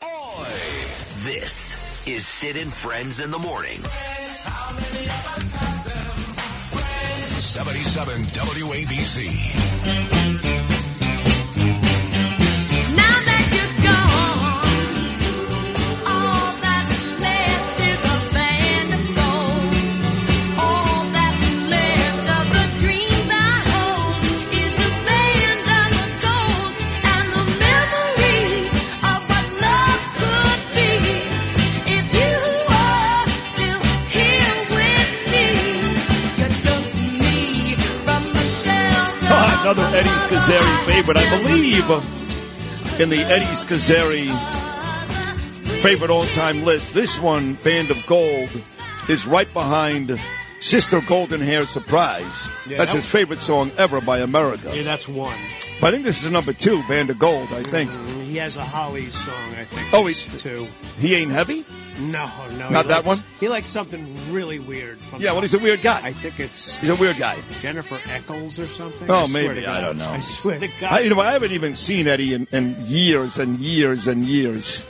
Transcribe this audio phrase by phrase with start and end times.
[0.00, 1.74] This
[2.06, 3.82] is Sid and Friends in the Morning.
[7.40, 10.67] 77 WABC.
[39.68, 41.90] Another Eddie Scozzare favorite, I believe,
[42.98, 44.24] in the Eddie Scozzare
[45.82, 46.94] favorite all-time list.
[46.94, 48.48] This one, Band of Gold,
[49.10, 50.18] is right behind
[50.58, 52.48] Sister Golden Hair Surprise.
[52.66, 54.74] Yeah, That's that his favorite song ever by America.
[54.74, 55.38] Yeah, that's one.
[55.82, 57.90] But I think this is number two, Band of Gold, I think.
[57.90, 59.92] Mm, he has a Holly song, I think.
[59.92, 60.66] Oh, it's two.
[60.98, 61.66] He ain't heavy?
[61.98, 62.68] No, no.
[62.68, 63.24] Not that likes- one?
[63.40, 64.98] He likes something really weird.
[64.98, 66.00] From Yeah, well, he's a weird guy.
[66.02, 67.38] I think it's He's a weird guy.
[67.60, 69.10] Jennifer Eccles or something.
[69.10, 69.66] Oh, I swear maybe.
[69.66, 70.10] I don't know.
[70.10, 70.92] I swear to God.
[70.92, 74.84] I, you know, I haven't even seen Eddie in, in years and years and years.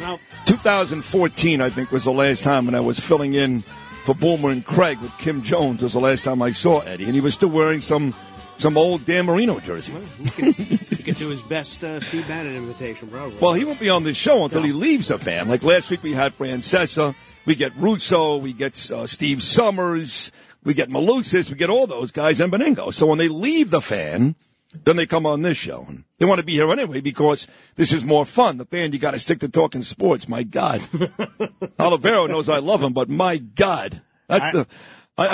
[0.00, 3.62] well, 2014, I think, was the last time when I was filling in
[4.04, 5.82] for Boomer and Craig with Kim Jones.
[5.82, 8.14] Was the last time I saw Eddie, and he was still wearing some
[8.56, 9.92] some old Dan Marino jersey.
[10.22, 13.38] he could, he could do his best uh, Steve Bannon invitation, probably.
[13.38, 15.48] Well, he won't be on this show until he leaves the fan.
[15.48, 20.30] Like last week, we had Francesa, we get Russo, we get uh, Steve Somers,
[20.62, 22.92] we get Malusis, we get all those guys and Benigno.
[22.92, 24.34] So when they leave the fan,
[24.84, 25.84] then they come on this show.
[25.88, 27.46] And they want to be here anyway because
[27.76, 28.58] this is more fun.
[28.58, 30.28] The fan, you got to stick to talking sports.
[30.28, 30.80] My God,
[31.78, 34.66] Olivero knows I love him, but my God, that's I- the.
[35.16, 35.26] I,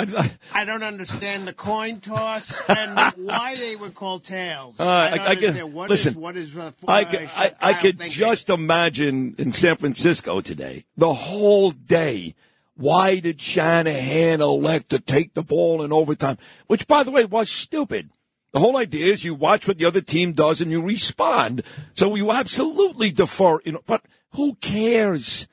[0.53, 4.79] I, I, don't understand the coin toss and why they were called tails.
[4.79, 7.99] Uh, I I- I get- What listen, is- what is uh, I, could- I, could
[8.09, 12.35] just imagine in San Francisco today, the whole day.
[12.75, 16.37] Why did Shanahan elect to take the ball in overtime?
[16.67, 18.09] Which, by the way, was stupid.
[18.53, 21.63] The whole idea is you watch what the other team does and you respond.
[21.93, 23.59] So you absolutely defer.
[23.65, 25.47] You know, but who cares?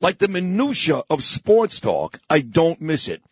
[0.00, 3.22] Like the minutia of sports talk, I don't miss it.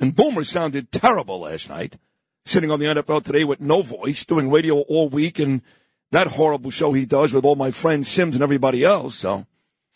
[0.00, 1.96] And Boomer sounded terrible last night,
[2.44, 5.62] sitting on the NFL today with no voice, doing radio all week, and
[6.10, 9.16] that horrible show he does with all my friends Sims and everybody else.
[9.16, 9.46] So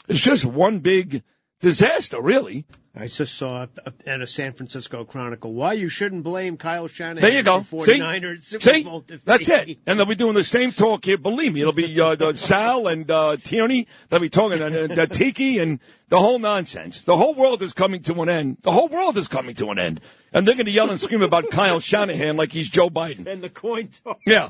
[0.08, 1.22] it's just one big
[1.60, 2.66] disaster, really.
[3.00, 3.66] I just saw
[4.06, 7.20] in a San Francisco Chronicle why you shouldn't blame Kyle Shanahan.
[7.20, 7.60] There you go.
[7.62, 9.78] for See, 49ers Super see, that's it.
[9.86, 11.16] And they'll be doing the same talk here.
[11.16, 13.86] Believe me, it'll be uh, the Sal and uh, Tierney.
[14.08, 17.02] They'll be talking uh, uh, Tiki and the whole nonsense.
[17.02, 18.58] The whole world is coming to an end.
[18.62, 20.00] The whole world is coming to an end,
[20.32, 23.26] and they're going to yell and scream about Kyle Shanahan like he's Joe Biden.
[23.26, 24.16] And the coin toss.
[24.26, 24.48] Yeah.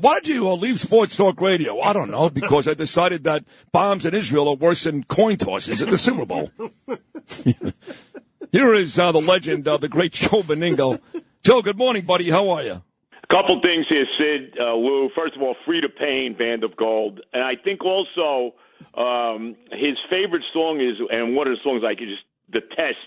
[0.00, 1.80] Why did you uh, leave Sports Talk Radio?
[1.80, 5.82] I don't know, because I decided that bombs in Israel are worse than coin tosses
[5.82, 6.50] at the Super Bowl.
[8.52, 11.00] Here is uh, the legend, uh, the great Joe Benigno.
[11.42, 12.30] Joe, good morning, buddy.
[12.30, 12.82] How are you?
[13.22, 15.10] A couple things here, Sid, uh, Lou.
[15.16, 17.20] First of all, Freda Payne, Band of Gold.
[17.32, 18.54] And I think also
[18.96, 22.98] um, his favorite song is, and one of the songs I could just detest,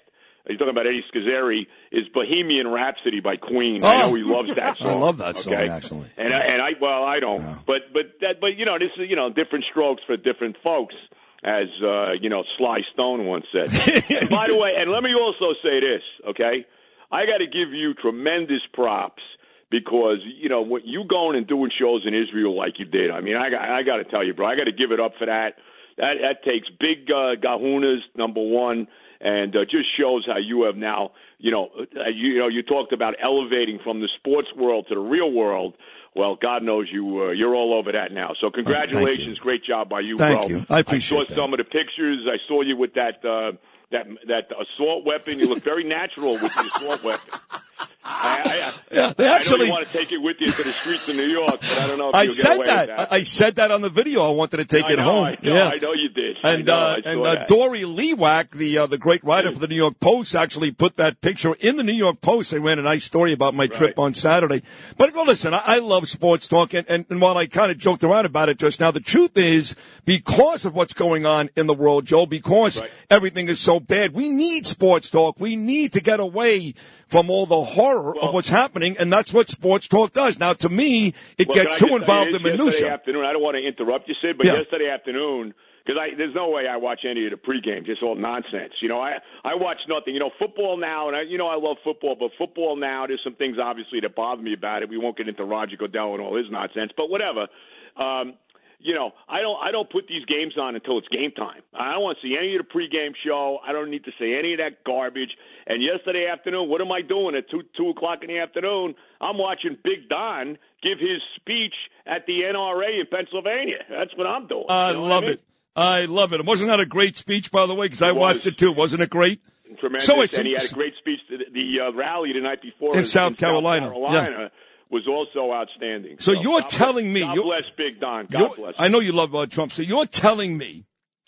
[0.47, 3.84] he's talking about Eddie Scozzare, is Bohemian Rhapsody by Queen.
[3.84, 4.88] I know he loves that song.
[4.88, 5.69] I love that song, okay?
[5.69, 6.09] actually.
[6.18, 7.41] And, I, and I, well, I don't.
[7.66, 10.96] But, but, that, but, you know, this is, you know, different strokes for different folks.
[11.44, 13.69] As uh, you know, Sly Stone once said.
[14.30, 16.66] By the way, and let me also say this, okay?
[17.12, 19.22] I got to give you tremendous props
[19.69, 23.12] because you know what you going and doing shows in Israel like you did.
[23.12, 25.00] I mean, I got I got to tell you, bro, I got to give it
[25.00, 25.56] up for that.
[25.97, 28.88] That that takes big uh, gahunas, number one,
[29.22, 31.12] and uh, just shows how you have now.
[31.40, 34.96] You know, uh, you, you know, you talked about elevating from the sports world to
[34.96, 35.75] the real world.
[36.16, 38.31] Well, God knows you uh, you're all over that now.
[38.42, 40.48] So congratulations, great job by you, Thank bro.
[40.50, 40.66] you.
[40.69, 41.22] I appreciate it.
[41.22, 41.36] I saw that.
[41.36, 42.25] some of the pictures.
[42.28, 43.52] I saw you with that uh,
[43.92, 45.40] that that assault weapon.
[45.40, 47.40] You look very natural with the assault weapon.
[48.09, 50.63] I, I, Yeah, they I know actually- you want to take it with you to
[50.63, 52.88] the streets of New York, but I don't know if I said away that.
[52.88, 53.12] With that.
[53.13, 54.25] I said that on the video.
[54.25, 55.24] I wanted to take I it know, home.
[55.25, 55.68] I know, yeah.
[55.69, 56.38] I know you did.
[56.44, 57.45] And know, uh, and uh.
[57.48, 61.19] Doree Lewak, the uh, the great writer for the New York Post, actually put that
[61.21, 62.51] picture in the New York Post.
[62.51, 64.04] They ran a nice story about my trip Right.
[64.06, 64.63] on Saturday.
[64.98, 67.77] But well, listen, I, I love sports talk, and, and, and while I kind of
[67.77, 69.75] joked around about it just now, the truth is
[70.06, 72.89] because of what's going on in the world, Joe, because Right.
[73.09, 75.39] everything is so bad, we need sports talk.
[75.39, 76.74] We need to get away
[77.07, 80.39] from all the horror of Well- what's happening, and that's what sports talk does.
[80.39, 82.94] Now, to me, it Well, gets too involved in Yesterday minutia.
[82.94, 84.55] afternoon, I don't want to interrupt you, Sid, but Yeah.
[84.57, 85.53] yesterday afternoon,
[85.85, 88.73] because I there's no way I watch any of the pregame, just all nonsense.
[88.81, 90.13] You know, I I watch nothing.
[90.13, 93.23] You know, football now, and I, you know I love football, but football now, there's
[93.23, 94.89] some things obviously that bother me about it.
[94.89, 97.47] We won't get into Roger Goodell and all his nonsense, but whatever.
[97.95, 98.33] Um,
[98.79, 101.62] you know, I don't I don't put these games on until it's game time.
[101.74, 103.57] I don't want to see any of the pregame show.
[103.68, 105.31] I don't need to see any of that garbage.
[105.65, 108.95] And yesterday afternoon, what am I doing at two two o'clock in the afternoon?
[109.19, 111.74] I'm watching Big Don give his speech
[112.06, 113.79] at the NRA in Pennsylvania.
[113.89, 114.65] That's what I'm doing.
[114.69, 115.33] I You know love mean?
[115.33, 115.41] it.
[115.75, 116.44] I love it.
[116.45, 117.85] Wasn't that a great speech, by the way?
[117.88, 118.35] Because I was.
[118.35, 118.71] watched it too.
[118.71, 119.41] Wasn't it great?
[119.80, 120.07] Tremendous.
[120.07, 121.19] So it's- and he had a great speech.
[121.30, 124.51] to The, the uh, rally the night before In South Carolina, Carolina
[124.89, 126.18] was also outstanding.
[126.19, 128.28] So you're God telling me- God bless Big Don.
[128.31, 128.74] God bless.
[128.78, 129.74] I know you love uh, Trump.
[129.74, 130.86] So you're telling me,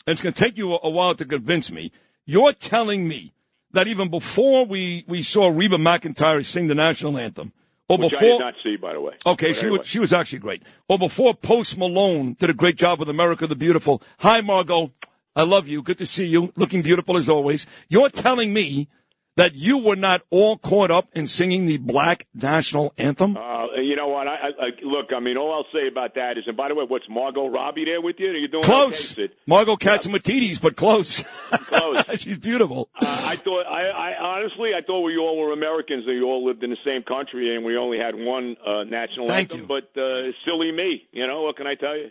[0.08, 1.92] and it's going to take you a, a while to convince me.
[2.26, 3.34] You're telling me
[3.72, 7.54] that even before we, we saw Reba McEntire sing the national anthem,
[7.88, 9.14] or Which I before did not see, by the way.
[9.26, 9.78] Okay, But she anyway.
[9.80, 10.64] was she was actually great.
[10.88, 14.02] Or before Post Malone did a great job with America the Beautiful.
[14.20, 14.92] Hi, Margot.
[15.36, 15.82] I love you.
[15.82, 16.52] Good to see you.
[16.56, 17.66] Looking beautiful as always.
[17.88, 18.90] You're telling me
[19.36, 23.38] that you were not all caught up in singing the black national anthem?
[23.38, 24.28] Uh, you know what?
[24.28, 25.08] I, I, I look.
[25.16, 27.86] I mean, all I'll say about that is, and by the way, what's Margot Robbie
[27.86, 28.28] there with you?
[28.30, 29.14] Are you doing close.
[29.14, 29.32] Okay, Sid?
[29.48, 31.24] Margo Catsimatidis, but close.
[31.52, 32.04] Close.
[32.18, 32.90] She's beautiful.
[33.00, 36.46] Uh, I thought, I, I honestly, I thought we all were Americans and we all
[36.46, 39.60] lived in the same country and we only had one uh, national Thank anthem.
[39.62, 39.66] you.
[39.68, 41.44] But uh, silly me, you know.
[41.44, 42.10] What can I tell you?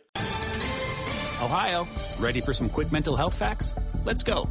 [1.41, 1.87] Ohio,
[2.19, 3.75] ready for some quick mental health facts?
[4.05, 4.50] Let's go.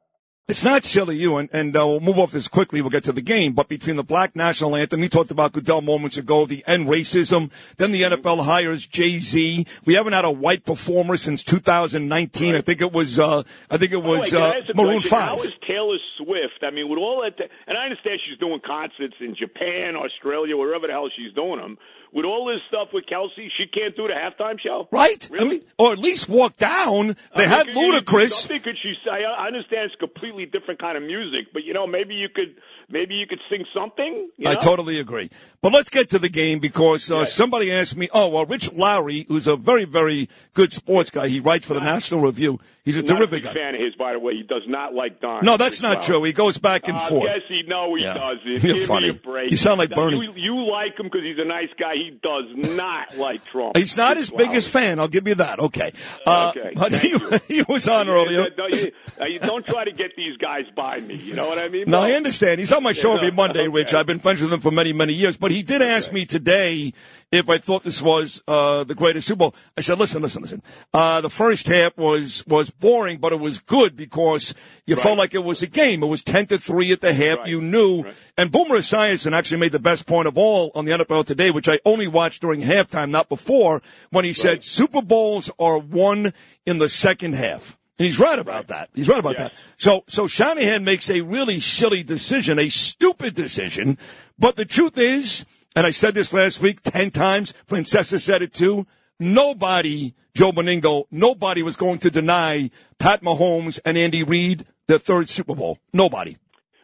[0.51, 2.81] It's not silly, you, and, and uh, we'll move off this quickly.
[2.81, 3.53] We'll get to the game.
[3.53, 7.49] But between the black national anthem, we talked about Goodell moments ago, the end racism,
[7.77, 9.65] then the NFL hires Jay Z.
[9.85, 12.53] We haven't had a white performer since 2019.
[12.53, 14.61] I think it was, uh, I think it By the way, was can I uh,
[14.75, 15.09] Maroon question?
[15.09, 15.29] Five.
[15.29, 15.97] How is Taylor
[16.31, 16.63] Swift?
[16.63, 17.35] I mean, with all that,
[17.67, 21.77] and I understand she's doing concerts in Japan, Australia, wherever the hell she's doing them.
[22.13, 24.85] With all this stuff with Kelce, she can't do the halftime show.
[24.91, 25.29] Right?
[25.39, 27.15] I mean, or at least walk down.
[27.37, 28.31] They I had could you do Ludacris.
[28.31, 29.23] Something could she say?
[29.23, 32.55] I understand it's completely different kind of music, but you know, maybe you could,
[32.89, 34.29] maybe you could sing something.
[34.35, 34.59] You I know?
[34.59, 35.29] totally agree.
[35.61, 39.25] But let's get to the game because uh, somebody asked me, oh, well, Rich Lowry,
[39.29, 42.59] who's a very, very good sports guy, he writes for the National Review.
[42.83, 43.53] He's a Not a terrific big guy.
[43.53, 44.33] fan of his, by the way.
[44.33, 45.45] He does not like Don.
[45.45, 46.05] No, that's not Wow.
[46.05, 46.20] true.
[46.23, 47.23] He goes back and Uh, forth.
[47.25, 48.13] Yes, he no, he Yeah.
[48.15, 48.63] doesn't.
[48.63, 49.09] You're Give funny.
[49.09, 49.51] me a break.
[49.51, 50.17] You sound like Bernie.
[50.17, 51.93] You, you like him because he's a nice guy.
[51.95, 53.77] He does not like Trump.
[53.77, 54.37] He's not his Wow.
[54.37, 54.99] biggest fan.
[54.99, 55.59] I'll give you that.
[55.59, 55.93] Okay.
[56.25, 57.15] Uh, Okay, But he,
[57.47, 58.49] he was on earlier.
[58.49, 61.15] Don't, you, uh, don't try to get these guys by me.
[61.15, 61.85] You know what I mean?
[61.87, 62.01] No.
[62.01, 62.59] I understand.
[62.59, 63.67] He's on my show every Monday, okay.
[63.69, 63.93] Rich.
[63.93, 65.37] I've been friends with him for many, many years.
[65.37, 66.93] But he did ask me today
[67.31, 69.55] if I thought this was uh, the greatest Super Bowl.
[69.77, 70.61] I said, listen, listen, listen.
[70.93, 74.53] Uh, the first half was was boring, but it was good because
[74.85, 76.03] you felt like it was a game.
[76.03, 77.39] It was ten to three at the half.
[77.39, 77.47] Right.
[77.47, 78.03] You knew.
[78.03, 78.13] Right.
[78.37, 81.67] And Boomer Esiason actually made the best point of all on the NFL today, which
[81.67, 86.33] I only watched during halftime, not before, when he said Super Bowls are won
[86.67, 87.77] in the second half.
[87.97, 88.89] And he's right about that.
[88.93, 89.51] He's right about Yes.
[89.51, 89.57] that.
[89.77, 93.97] So, so Shanahan makes a really silly decision, a stupid decision.
[94.39, 98.53] But the truth is, and I said this last week 10 times, Francesa said it
[98.53, 98.87] too,
[99.19, 105.29] nobody, Joe Benigno, nobody was going to deny Pat Mahomes and Andy Reid their third
[105.29, 105.77] Super Bowl.
[105.93, 106.37] Nobody.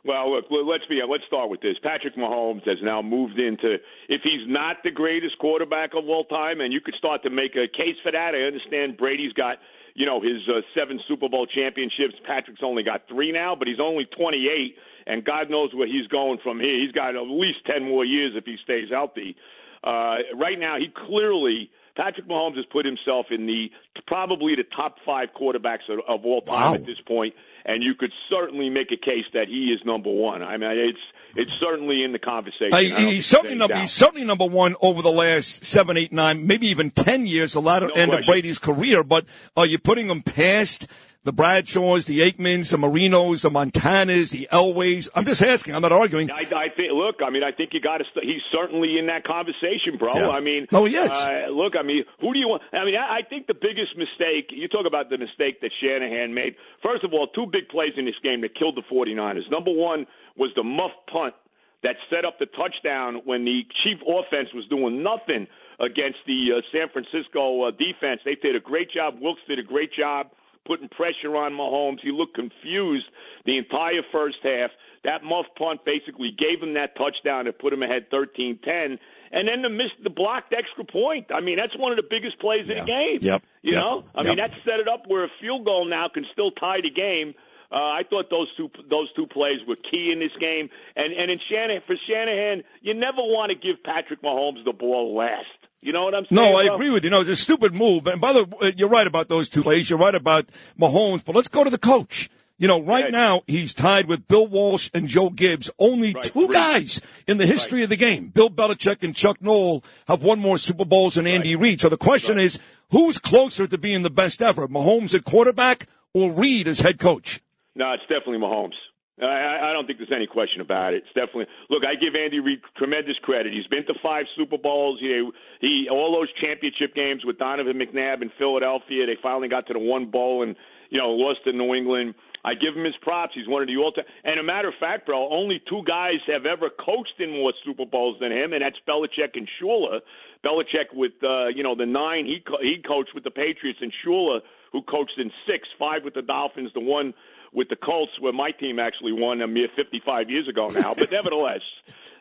[0.08, 1.02] Well, look, let's be.
[1.04, 1.76] Let's start with this.
[1.84, 3.76] Patrick Mahomes has now moved into.
[4.08, 7.56] If he's not the greatest quarterback of all time, and you could start to make
[7.56, 8.32] a case for that.
[8.34, 9.58] I understand Brady's got,
[9.96, 12.16] you know, his uh, seven Super Bowl championships.
[12.26, 14.78] Patrick's only got three now, but he's only 28,
[15.08, 16.80] and God knows where he's going from here.
[16.80, 19.36] He's got at least 10 more years if he stays healthy.
[19.84, 23.68] Uh, right now, he clearly Patrick Mahomes has put himself in the
[24.06, 26.74] probably the top five quarterbacks of, of all time Wow.
[26.76, 27.34] at this point,
[27.66, 30.42] and you could certainly make a case that he is number one.
[30.44, 31.00] I mean, it's
[31.36, 32.72] it's certainly in the conversation.
[32.74, 33.82] Uh, I don't think he's certainly number doubt.
[33.82, 37.62] he's certainly number one over the last seven, eight, nine, maybe even ten years, the
[37.62, 38.22] latter No end of.
[38.26, 39.04] Brady's career.
[39.04, 39.26] But
[39.58, 40.88] are you putting him past
[41.28, 45.10] the Bradshaws, the Aikmans, the Marinos, the Montanas, the Elways?
[45.14, 45.76] I'm just asking.
[45.76, 46.32] I'm not arguing.
[46.32, 46.96] I, I think.
[46.96, 48.06] Look, I mean, I think you got to.
[48.16, 50.16] St- he's certainly in that conversation, bro.
[50.16, 50.30] Yeah.
[50.30, 51.12] I mean, oh he is.
[51.12, 52.64] Uh, look, I mean, who do you want?
[52.72, 54.56] I mean, I, I think the biggest mistake.
[54.56, 56.56] You talk about the mistake that Shanahan made.
[56.82, 59.52] First of all, two big plays in this game that killed the 49ers.
[59.52, 60.08] Number one
[60.40, 61.36] was the muff punt
[61.84, 65.46] that set up the touchdown when the chief offense was doing nothing
[65.84, 68.24] against the uh, San Francisco uh, defense.
[68.24, 69.20] They did a great job.
[69.20, 70.32] Wilks did a great job
[70.68, 72.00] putting pressure on Mahomes.
[72.04, 73.06] He looked confused
[73.46, 74.70] the entire first half.
[75.06, 79.00] That muff punt basically gave him that touchdown to put him ahead 13-10.
[79.32, 81.28] And then the missed the blocked extra point.
[81.34, 82.74] I mean, that's one of the biggest plays Yeah.
[82.74, 83.20] in the game.
[83.22, 83.44] Yep.
[83.64, 83.82] You Yep.
[83.84, 84.04] know?
[84.16, 84.28] I Yep.
[84.28, 87.34] mean, that set it up where a field goal now can still tie the game.
[87.70, 91.30] Uh, I thought those two those two plays were key in this game, and and
[91.30, 95.48] in Shanahan for Shanahan, you never want to give Patrick Mahomes the ball last.
[95.82, 96.36] You know what I'm saying?
[96.36, 97.10] No, I agree with you.
[97.10, 98.08] No, it's a stupid move.
[98.08, 99.90] And by the way, uh, you're right about those two plays.
[99.90, 100.48] You're right about
[100.80, 101.24] Mahomes.
[101.24, 102.30] But let's go to the coach.
[102.60, 103.12] You know, right Right.
[103.12, 107.46] now he's tied with Bill Walsh and Joe Gibbs, only Right, two guys in the
[107.46, 108.30] history of the game.
[108.30, 111.82] Bill Belichick and Chuck Noll have won more Super Bowls than Andy Reid.
[111.82, 112.58] So the question is,
[112.90, 117.42] who's closer to being the best ever, Mahomes at quarterback or Reid as head coach?
[117.76, 118.74] No, it's definitely Mahomes.
[119.22, 121.04] I, I don't think there's any question about it.
[121.04, 121.84] It's definitely look.
[121.84, 123.54] I give Andy Reid tremendous credit.
[123.54, 125.00] He's been to five Super Bowls.
[125.00, 129.06] He, he all those championship games with Donovan McNabb in Philadelphia.
[129.06, 130.56] They finally got to the one bowl and
[130.90, 132.14] you know lost to New England.
[132.46, 133.34] I give him his props.
[133.36, 134.06] He's one of the all-time.
[134.24, 137.86] And a matter of fact, bro, only two guys have ever coached in more Super
[137.86, 140.00] Bowls than him, and that's Belichick and Shula.
[140.46, 143.92] Belichick with uh, you know the nine he co- he coached with the Patriots, and
[144.06, 147.14] Shula who coached in six, five with the Dolphins, the one
[147.54, 150.94] with the Colts, where my team actually won a mere 55 years ago now.
[150.94, 151.62] But nevertheless,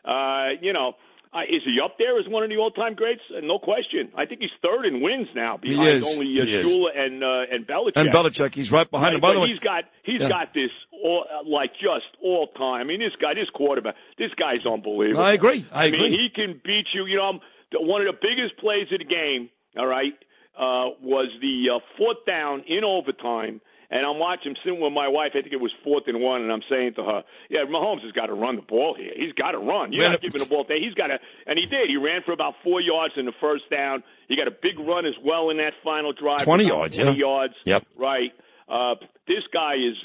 [0.05, 0.93] uh, you know,
[1.33, 3.21] uh, is he up there as one of the all-time greats?
[3.29, 4.09] Uh, no question.
[4.15, 6.05] I think he's third in wins now, behind is.
[6.05, 6.45] only uh.
[6.45, 7.97] Shula and uh, and Belichick.
[7.97, 9.21] And Belichick, he's right behind him.
[9.21, 10.29] By the way, he's got he's Yeah.
[10.29, 12.81] got this all, uh, like just all time.
[12.81, 15.21] I mean, this guy, this quarterback, this guy's unbelievable.
[15.21, 15.65] I agree.
[15.71, 16.11] I mean, agree.
[16.17, 17.05] he can beat you.
[17.05, 17.39] You know,
[17.81, 19.49] one of the biggest plays of the game.
[19.77, 20.13] All right,
[20.57, 23.61] uh, was the uh, fourth down in overtime.
[23.89, 25.31] And I'm watching, sitting with my wife.
[25.31, 28.11] I think it was fourth and one, and I'm saying to her, "Yeah, Mahomes has
[28.11, 29.11] got to run the ball here.
[29.15, 29.93] He's got to run.
[29.93, 30.65] You're Man, not giving the ball.
[30.65, 31.87] To, he's got to." And he did.
[31.87, 34.03] He ran for about four yards in the first down.
[34.27, 36.43] He got a big run as well in that final drive.
[36.43, 37.17] 20 yards, 20 yeah.
[37.17, 37.53] yards.
[37.63, 37.85] Yep.
[37.95, 38.31] Right.
[38.67, 38.95] Uh,
[39.27, 39.95] this guy is,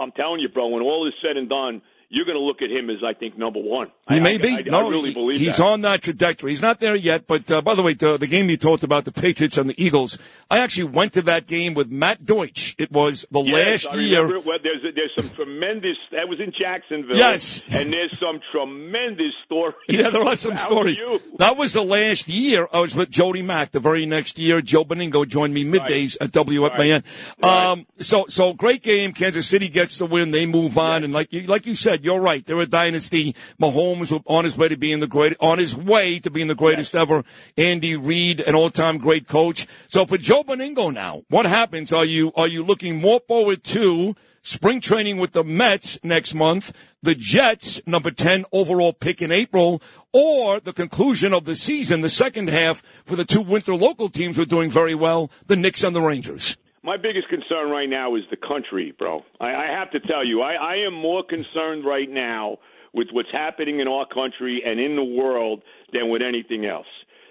[0.00, 2.70] I'm telling you, bro, when all is said and done, you're going to look at
[2.70, 3.88] him as, I think, number one.
[4.08, 4.48] He I, may I, be.
[4.56, 5.66] I, no, I really believe he's that.
[5.66, 6.52] on that trajectory.
[6.52, 7.26] He's not there yet.
[7.26, 9.82] But uh, by the way, the, the game you talked about, the Patriots and the
[9.82, 10.16] Eagles,
[10.50, 12.74] I actually went to that game with Matt Deutsch.
[12.78, 14.40] It was the Yes, last year.
[14.40, 15.96] Well, there's there's some tremendous.
[16.12, 17.16] That was in Jacksonville.
[17.16, 17.62] Yes.
[17.70, 19.74] and there's some tremendous stories.
[19.88, 20.98] Yeah, there are some stories.
[20.98, 21.20] You.
[21.38, 23.72] That was the last year I was with Jody Mack.
[23.72, 27.02] The very next year, Joe Benigno joined me middays at WFAN.
[27.42, 27.66] Right.
[27.70, 29.12] Um, so, so great game.
[29.12, 30.30] Kansas City gets the win.
[30.30, 31.04] They move on.
[31.04, 32.44] And like you, like you said, you're right.
[32.44, 33.34] They're a dynasty.
[33.60, 36.94] Mahomes on his way to being the great, on his way to being the greatest
[36.94, 37.24] ever.
[37.56, 39.66] Andy Reid, an all-time great coach.
[39.88, 41.92] So for Joe Benigno now, what happens?
[41.92, 46.72] Are you, are you looking more forward to spring training with the Mets next month,
[47.02, 52.10] the Jets, number 10 overall pick in April, or the conclusion of the season, the
[52.10, 55.84] second half for the two winter local teams who are doing very well, the Knicks
[55.84, 56.56] and the Rangers?
[56.82, 59.22] My biggest concern right now is the country, bro.
[59.40, 62.58] I, I have to tell you, I, I am more concerned right now
[62.94, 66.86] with what's happening in our country and in the world than with anything else.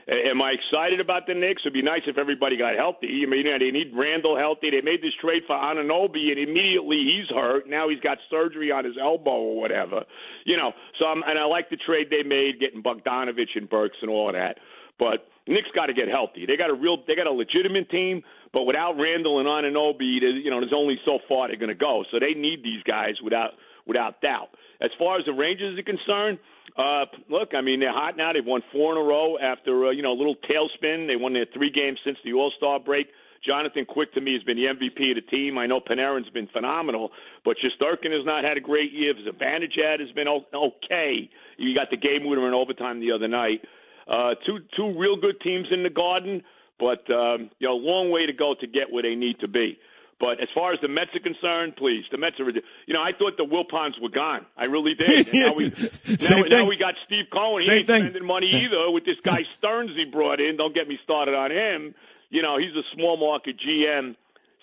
[0.09, 1.63] Am I excited about the Knicks?
[1.63, 3.23] It'd be nice if everybody got healthy.
[3.27, 4.69] I mean, you know, they need Randle healthy.
[4.71, 7.67] They made this trade for Anunoby, and immediately he's hurt.
[7.67, 10.05] Now he's got surgery on his elbow or whatever.
[10.45, 13.97] You know, so I'm, and I like the trade they made, getting Bogdanovich and Burks
[14.01, 14.59] and all of that.
[14.97, 16.45] But Knicks got to get healthy.
[16.45, 18.23] They got a real, they got a legitimate team,
[18.53, 21.75] but without Randle and Anunoby, there's- you know, there's only so far they're going to
[21.75, 22.03] go.
[22.11, 23.53] So they need these guys without
[23.85, 24.49] without doubt.
[24.81, 26.39] As far as the Rangers are concerned,
[26.77, 28.33] uh, look, I mean, they're hot now.
[28.33, 31.07] They've won four in a row after uh, you know a little tailspin.
[31.07, 33.07] They won their three games since the All Star break.
[33.45, 35.57] Jonathan Quick to me has been the MVP of the team.
[35.57, 37.11] I know Panarin's been phenomenal,
[37.45, 39.13] but Shesterkin has not had a great year.
[39.13, 41.29] Zibanejad has been okay.
[41.57, 43.61] You got the game winner in overtime the other night.
[44.07, 46.41] Uh, two two real good teams in the Garden,
[46.79, 49.77] but um, you know, long way to go to get where they need to be.
[50.19, 52.49] But as far as the Mets are concerned, please, the Mets are.
[52.49, 54.45] You know, I thought the Wilpons were gone.
[54.57, 55.27] I really did.
[55.27, 55.69] And now we,
[56.29, 57.61] now, now we got Steve Cohen.
[57.61, 58.01] He Same ain't thing.
[58.01, 60.57] spending money either with this guy Stearns he brought in.
[60.57, 61.93] Don't get me started on him.
[62.29, 64.15] You know, he's a small market GM.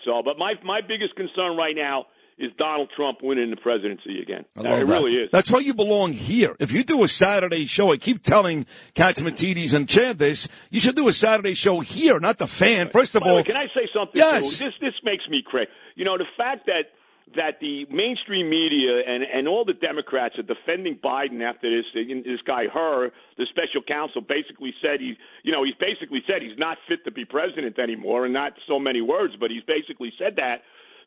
[0.05, 2.07] So, but my my biggest concern right now
[2.39, 4.45] is Donald Trump winning the presidency again.
[4.57, 4.93] I love it that.
[4.93, 5.31] really is.
[5.31, 6.57] That's why you belong here.
[6.59, 10.97] If you do a Saturday show, I keep telling Catsimatidis and Chad this, you should
[10.97, 12.89] do a Saturday show here, not the fan.
[12.89, 14.17] First of all, way, can I say something?
[14.17, 14.59] Yes.
[14.59, 14.65] Too?
[14.65, 15.71] This this makes me crazy.
[15.95, 16.91] You know, the fact that
[17.37, 22.41] that the mainstream media and and all the Democrats are defending Biden after this this
[22.47, 26.79] guy Hur, the special counsel, basically said he, you know, he's basically said he's not
[26.89, 30.63] fit to be president anymore, and not so many words, but he's basically said that.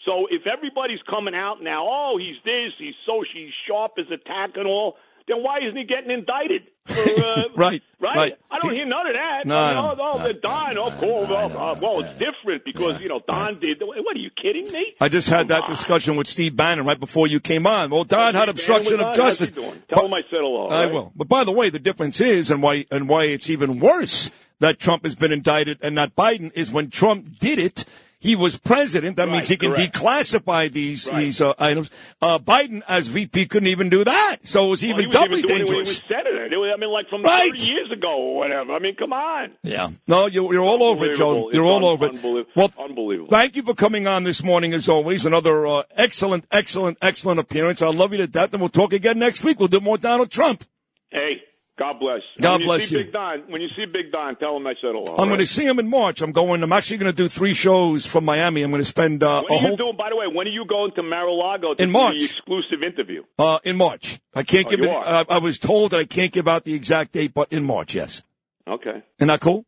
[0.06, 4.18] So if everybody's coming out now, oh, he's this, he's so he's sharp as a
[4.18, 4.96] tack and all,
[5.28, 6.64] then why isn't he getting indicted?
[6.86, 8.34] For, uh, Right, right, right.
[8.50, 9.46] I don't hear none of that.
[9.46, 10.76] No, I mean, oh, oh, No, they're Don.
[10.76, 11.28] no, Oh, cool.
[11.28, 13.82] no, well, no, uh, well, it's different because you know Don did.
[13.82, 14.94] What are you kidding me?
[15.02, 15.70] I just had that on.
[15.70, 17.90] discussion with Steve Bannon right before you came on.
[17.90, 19.26] Well, Don had obstruction of was on.
[19.26, 19.84] How's he justice.
[19.90, 20.68] Tell him I said hello.
[20.68, 20.94] I right?
[20.94, 21.12] will.
[21.16, 24.80] But by the way, the difference is, and why, and why it's even worse that
[24.80, 27.84] Trump has been indicted and not Biden is when Trump did it.
[28.20, 29.16] He was president.
[29.18, 29.94] That Right, means he can correct.
[29.94, 31.20] declassify these Right.
[31.20, 31.92] these uh, items.
[32.22, 34.38] Uh, Biden, as VP, couldn't even do that.
[34.44, 36.34] So it was Well, even he was doubly even doing it when he was senator.
[36.60, 37.52] Was- I mean, like from Right.
[37.52, 38.74] 30 years ago or whatever.
[38.74, 39.52] I mean, come on.
[39.64, 39.90] Yeah.
[40.08, 41.52] No, you're, you're all over it, Joe.
[41.52, 42.48] You're It's all un- over it.
[42.56, 43.30] Well, Unbelievable.
[43.30, 45.26] Thank you for coming on this morning, as always.
[45.26, 47.82] Another uh, excellent, excellent, excellent appearance.
[47.82, 49.60] I love you to death, and we'll talk again next week.
[49.60, 50.64] We'll do more Donald Trump.
[51.12, 51.42] Hey,
[51.80, 52.22] God bless.
[52.42, 53.04] God when you bless see you.
[53.04, 55.16] Big Don, when you see Big Don, tell him I said hello.
[55.18, 56.22] I'm going to see him in March.
[56.22, 56.64] I'm going.
[56.64, 58.64] I'm actually going to do three shows from Miami.
[58.64, 59.96] I'm going to spend uh, When a are you whole doing?
[59.98, 62.16] By the way, when are you going to Mar-a-Lago to In do March.
[62.18, 63.24] the exclusive interview?
[63.38, 64.20] uh, in March.
[64.34, 64.96] I can't Oh, give you it.
[64.96, 67.94] Uh, I was told that I can't give out the exact date, but in March,
[67.94, 68.24] yes.
[68.68, 69.04] Okay.
[69.20, 69.64] Isn't that cool?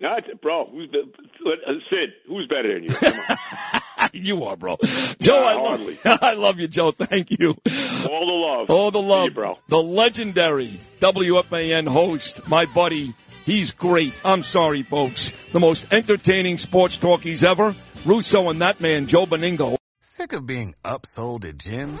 [0.00, 2.10] No, bro, who's the, uh, Sid?
[2.28, 2.90] Who's better than you?
[4.10, 4.24] Come on.
[4.24, 4.76] you are, bro.
[5.20, 5.98] Joe, Nah, I love, hardly.
[6.04, 6.92] I love you, Joe.
[6.92, 7.50] Thank you.
[7.50, 8.70] All the love.
[8.70, 9.58] All the love, you, bro.
[9.68, 13.14] The legendary WFAN host, my buddy.
[13.44, 14.14] He's great.
[14.24, 15.32] I'm sorry, folks.
[15.52, 17.74] The most entertaining sports talkies ever.
[18.06, 19.76] Russo and that man, Joe Benigno.
[20.00, 22.00] Sick of being upsold at gyms?